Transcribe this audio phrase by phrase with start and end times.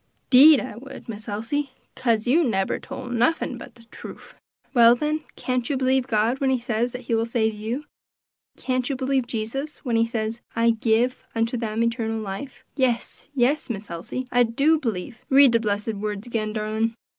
[0.31, 4.33] "'Deed I would, Miss Elsie, kase you nebber tole nuffin but de truff."
[4.73, 7.85] "Well, then, can't you believe God when he says that he will save you?
[8.57, 13.69] Can't you believe Jesus when he says, 'I give unto them eternal life'?" "Yes, yes,
[13.69, 14.27] Miss Elsie!
[14.31, 16.95] I do b'lieve; read de blessed words again, darlin'."